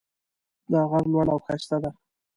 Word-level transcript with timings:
دا 0.71 0.81
غر 0.89 1.03
لوړ 1.13 1.25
او 1.33 1.39
ښایسته 1.45 1.77
ده 1.83 1.91